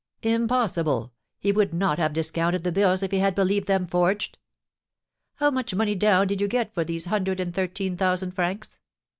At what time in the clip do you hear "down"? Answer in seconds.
5.93-6.25